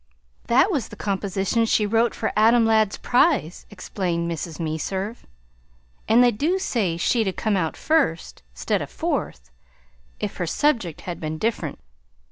[0.47, 4.59] "That was the composition she wrote for Adam Ladd's prize," explained Mrs.
[4.59, 5.27] Meserve,
[6.09, 9.51] "and they do say she'd 'a' come out first, 'stead o' fourth,
[10.19, 11.77] if her subject had been dif'rent.